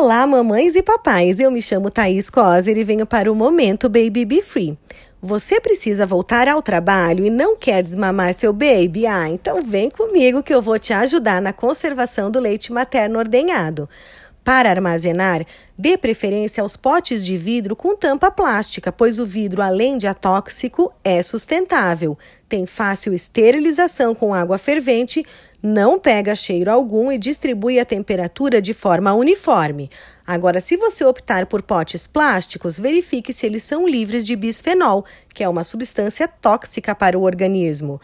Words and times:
Olá, 0.00 0.24
mamães 0.28 0.76
e 0.76 0.82
papais. 0.82 1.40
Eu 1.40 1.50
me 1.50 1.60
chamo 1.60 1.90
Thaís 1.90 2.30
Coser 2.30 2.78
e 2.78 2.84
venho 2.84 3.04
para 3.04 3.32
o 3.32 3.34
Momento 3.34 3.88
Baby 3.88 4.24
Be 4.24 4.40
Free. 4.40 4.78
Você 5.20 5.60
precisa 5.60 6.06
voltar 6.06 6.46
ao 6.46 6.62
trabalho 6.62 7.24
e 7.24 7.30
não 7.30 7.56
quer 7.56 7.82
desmamar 7.82 8.32
seu 8.32 8.52
baby? 8.52 9.08
Ah, 9.08 9.28
então 9.28 9.60
vem 9.60 9.90
comigo 9.90 10.40
que 10.40 10.54
eu 10.54 10.62
vou 10.62 10.78
te 10.78 10.92
ajudar 10.92 11.42
na 11.42 11.52
conservação 11.52 12.30
do 12.30 12.38
leite 12.38 12.72
materno 12.72 13.18
ordenhado. 13.18 13.88
Para 14.44 14.70
armazenar, 14.70 15.44
dê 15.76 15.98
preferência 15.98 16.62
aos 16.62 16.76
potes 16.76 17.24
de 17.24 17.36
vidro 17.36 17.74
com 17.74 17.96
tampa 17.96 18.30
plástica, 18.30 18.92
pois 18.92 19.18
o 19.18 19.26
vidro, 19.26 19.60
além 19.60 19.98
de 19.98 20.06
atóxico, 20.06 20.92
é 21.02 21.20
sustentável. 21.24 22.16
Tem 22.48 22.66
fácil 22.66 23.12
esterilização 23.12 24.14
com 24.14 24.32
água 24.32 24.58
fervente, 24.58 25.26
não 25.62 25.98
pega 25.98 26.36
cheiro 26.36 26.70
algum 26.70 27.10
e 27.10 27.18
distribui 27.18 27.80
a 27.80 27.84
temperatura 27.84 28.62
de 28.62 28.72
forma 28.72 29.12
uniforme. 29.12 29.90
Agora, 30.26 30.60
se 30.60 30.76
você 30.76 31.04
optar 31.04 31.46
por 31.46 31.62
potes 31.62 32.06
plásticos, 32.06 32.78
verifique 32.78 33.32
se 33.32 33.46
eles 33.46 33.62
são 33.62 33.88
livres 33.88 34.24
de 34.26 34.36
bisfenol, 34.36 35.04
que 35.32 35.42
é 35.42 35.48
uma 35.48 35.64
substância 35.64 36.28
tóxica 36.28 36.94
para 36.94 37.18
o 37.18 37.22
organismo. 37.22 38.00